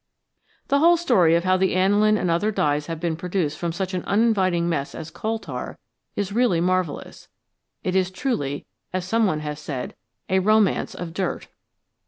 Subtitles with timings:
[0.69, 3.93] The whole story of how the aniline and other dyes have been produced from such
[3.93, 5.77] an uninviting mess as coal tar
[6.15, 7.27] is really marvellous;
[7.83, 9.93] it is truly, as some one has said,
[10.27, 11.49] a" romance of dirt."